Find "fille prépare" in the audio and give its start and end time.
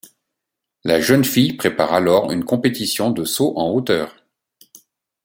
1.23-1.93